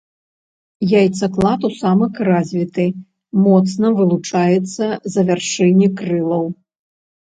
Яйцаклад 0.99 1.59
у 1.67 1.71
самак 1.81 2.13
развіты, 2.29 2.85
моцна 3.45 3.87
вылучаецца 3.99 4.85
за 5.17 5.21
вяршыні 5.29 5.87
крылаў. 6.01 6.45